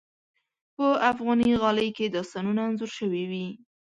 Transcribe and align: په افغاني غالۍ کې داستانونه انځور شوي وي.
په 0.75 0.87
افغاني 1.11 1.49
غالۍ 1.61 1.89
کې 1.97 2.05
داستانونه 2.15 2.61
انځور 2.67 2.91
شوي 2.97 3.23
وي. 3.31 3.47